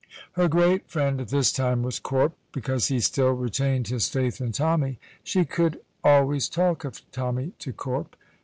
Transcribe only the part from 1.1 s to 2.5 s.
at this time was Corp;